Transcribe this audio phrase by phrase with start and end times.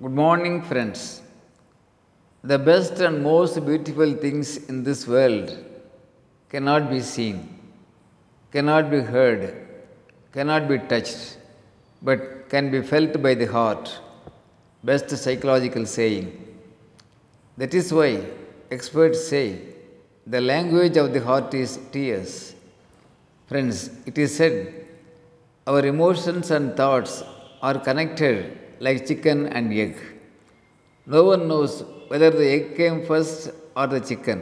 [0.00, 1.22] Good morning, friends.
[2.44, 5.48] The best and most beautiful things in this world
[6.48, 7.36] cannot be seen,
[8.52, 9.42] cannot be heard,
[10.32, 11.38] cannot be touched,
[12.00, 13.98] but can be felt by the heart.
[14.84, 16.28] Best psychological saying.
[17.56, 18.24] That is why
[18.70, 19.58] experts say
[20.24, 22.54] the language of the heart is tears.
[23.48, 24.86] Friends, it is said
[25.66, 27.24] our emotions and thoughts
[27.60, 29.96] are connected like chicken and egg.
[31.06, 34.40] No one knows whether the egg came first or the chicken.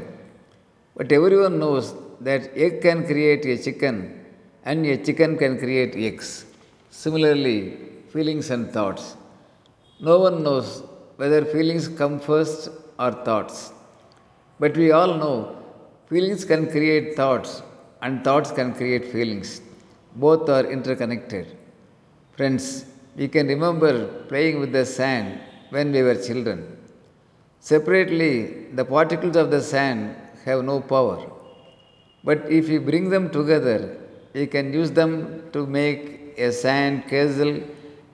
[0.97, 3.97] But everyone knows that egg can create a chicken
[4.65, 6.47] and a chicken can create eggs.
[6.91, 7.59] Similarly,
[8.13, 9.17] feelings and thoughts.
[10.01, 10.83] No one knows
[11.17, 13.73] whether feelings come first or thoughts.
[14.59, 15.63] But we all know
[16.11, 17.63] feelings can create thoughts
[18.03, 19.61] and thoughts can create feelings.
[20.15, 21.47] Both are interconnected.
[22.37, 23.93] Friends, we can remember
[24.31, 26.77] playing with the sand when we were children.
[27.61, 31.31] Separately, the particles of the sand have no power.
[32.23, 33.99] But if we bring them together,
[34.35, 37.63] we can use them to make a sand castle,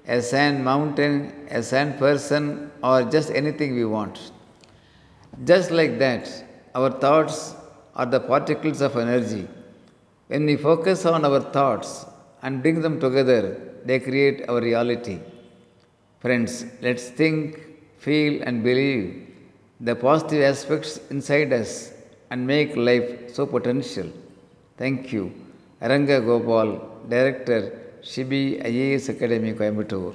[0.06, 4.30] a sand mountain, a sand person, or just anything we want.
[5.44, 6.30] Just like that,
[6.74, 7.54] our thoughts
[7.96, 9.48] are the particles of energy.
[10.28, 12.06] When we focus on our thoughts
[12.42, 15.18] and bring them together, they create our reality.
[16.20, 17.58] Friends, let's think,
[17.98, 19.28] feel, and believe
[19.80, 21.92] the positive aspects inside us
[22.30, 24.08] and make life so potential.
[24.76, 25.32] Thank you.
[25.80, 26.70] Aranga Gopal,
[27.08, 27.60] Director,
[28.02, 30.14] Shibi IAS Academy, Coimbatore.